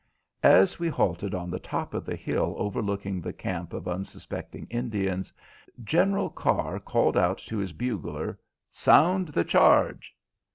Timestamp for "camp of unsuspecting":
3.31-4.65